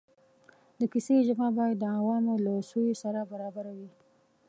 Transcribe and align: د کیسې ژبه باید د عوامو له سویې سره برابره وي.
د 0.79 0.81
کیسې 0.93 1.15
ژبه 1.27 1.47
باید 1.57 1.77
د 1.79 1.85
عوامو 1.97 2.33
له 2.45 2.53
سویې 2.69 2.93
سره 3.03 3.19
برابره 3.31 3.71
وي. 3.77 3.89